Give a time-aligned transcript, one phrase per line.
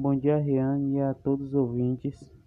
[0.00, 2.37] Bom dia, Rian, e a todos os ouvintes.